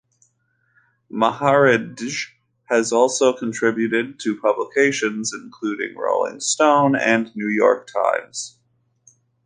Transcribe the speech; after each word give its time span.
Maharidge 1.11 2.29
has 2.63 2.91
also 2.91 3.33
contributed 3.33 4.19
to 4.21 4.41
publications 4.41 5.31
including 5.31 5.95
"Rolling 5.95 6.39
Stone" 6.39 6.95
and 6.95 7.27
the 7.27 7.31
"New 7.35 7.47
York 7.49 7.85
Times". 7.85 8.57